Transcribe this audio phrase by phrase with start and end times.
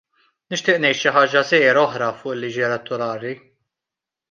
[0.53, 3.37] Nixtieq ngħid xi ħaġa żgħira oħra fuq il-liġi elettorali.